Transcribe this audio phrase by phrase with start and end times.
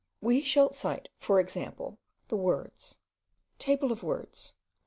[0.19, 1.75] We shall cite, for instance,
[2.29, 2.97] the words:
[3.59, 4.55] TABLE OF WORDS.